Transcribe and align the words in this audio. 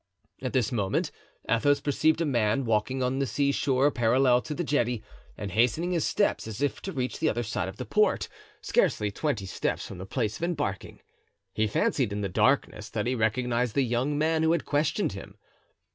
At 0.41 0.53
this 0.53 0.71
moment 0.71 1.11
Athos 1.47 1.79
perceived 1.79 2.21
a 2.21 2.25
man 2.25 2.65
walking 2.65 3.03
on 3.03 3.19
the 3.19 3.27
seashore 3.27 3.91
parallel 3.91 4.41
to 4.41 4.55
the 4.55 4.63
jetty, 4.63 5.03
and 5.37 5.51
hastening 5.51 5.91
his 5.91 6.05
steps, 6.07 6.47
as 6.47 6.59
if 6.59 6.81
to 6.81 6.91
reach 6.91 7.19
the 7.19 7.29
other 7.29 7.43
side 7.43 7.67
of 7.69 7.77
the 7.77 7.85
port, 7.85 8.27
scarcely 8.61 9.11
twenty 9.11 9.45
steps 9.45 9.85
from 9.85 9.99
the 9.99 10.07
place 10.07 10.37
of 10.37 10.43
embarking. 10.43 11.01
He 11.53 11.67
fancied 11.67 12.11
in 12.11 12.21
the 12.21 12.29
darkness 12.29 12.89
that 12.89 13.05
he 13.05 13.13
recognized 13.13 13.75
the 13.75 13.83
young 13.83 14.17
man 14.17 14.41
who 14.41 14.53
had 14.53 14.65
questioned 14.65 15.11
him. 15.11 15.37